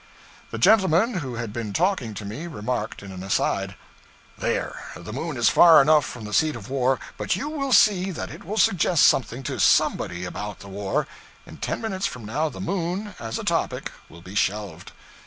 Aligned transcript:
The 0.49 0.57
gentleman 0.57 1.19
who 1.19 1.35
had 1.35 1.53
been 1.53 1.73
talking 1.73 2.15
to 2.15 2.25
me 2.25 2.47
remarked 2.47 3.03
in 3.03 3.11
an 3.11 3.21
'aside:' 3.21 3.75
'There, 4.35 4.81
the 4.95 5.13
moon 5.13 5.37
is 5.37 5.47
far 5.47 5.79
enough 5.79 6.05
from 6.05 6.23
the 6.25 6.33
seat 6.33 6.55
of 6.55 6.71
war, 6.71 6.99
but 7.17 7.35
you 7.35 7.47
will 7.49 7.71
see 7.71 8.09
that 8.09 8.31
it 8.31 8.43
will 8.43 8.57
suggest 8.57 9.03
something 9.03 9.43
to 9.43 9.59
somebody 9.59 10.25
about 10.25 10.57
the 10.57 10.69
war; 10.69 11.07
in 11.45 11.57
ten 11.57 11.81
minutes 11.81 12.07
from 12.07 12.25
now 12.25 12.49
the 12.49 12.59
moon, 12.59 13.13
as 13.19 13.37
a 13.37 13.43
topic, 13.43 13.91
will 14.09 14.23
be 14.23 14.33
shelved.' 14.33 14.91